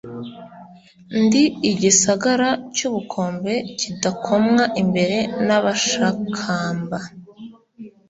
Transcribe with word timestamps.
Ndi 1.23 1.43
igisagara 1.69 2.49
cy'ubukombe 2.75 3.53
kidakomwa 3.79 4.63
imbere 4.81 5.17
n'abashakamba 5.45 6.97